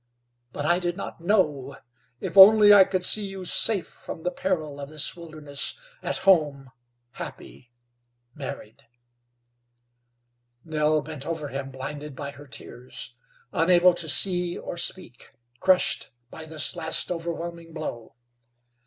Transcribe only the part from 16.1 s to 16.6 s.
by